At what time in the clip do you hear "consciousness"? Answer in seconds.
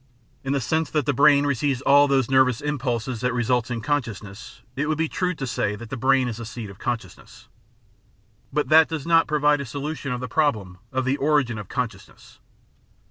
3.81-4.63, 6.79-7.47, 11.69-12.39